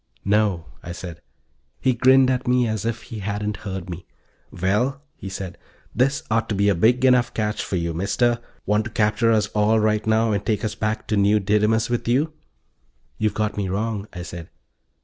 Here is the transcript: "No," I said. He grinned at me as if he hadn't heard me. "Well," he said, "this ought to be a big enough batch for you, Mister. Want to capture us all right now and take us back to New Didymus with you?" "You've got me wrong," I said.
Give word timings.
"No," 0.25 0.65
I 0.81 0.93
said. 0.93 1.21
He 1.79 1.93
grinned 1.93 2.31
at 2.31 2.47
me 2.47 2.67
as 2.67 2.85
if 2.87 3.03
he 3.03 3.19
hadn't 3.19 3.57
heard 3.57 3.87
me. 3.87 4.07
"Well," 4.49 5.03
he 5.15 5.29
said, 5.29 5.59
"this 5.93 6.23
ought 6.31 6.49
to 6.49 6.55
be 6.55 6.69
a 6.69 6.73
big 6.73 7.05
enough 7.05 7.31
batch 7.35 7.63
for 7.63 7.75
you, 7.75 7.93
Mister. 7.93 8.39
Want 8.65 8.85
to 8.85 8.89
capture 8.89 9.31
us 9.31 9.45
all 9.49 9.79
right 9.79 10.07
now 10.07 10.31
and 10.31 10.43
take 10.43 10.65
us 10.65 10.73
back 10.73 11.05
to 11.09 11.17
New 11.17 11.39
Didymus 11.39 11.87
with 11.87 12.07
you?" 12.07 12.33
"You've 13.19 13.35
got 13.35 13.57
me 13.57 13.69
wrong," 13.69 14.07
I 14.11 14.23
said. 14.23 14.49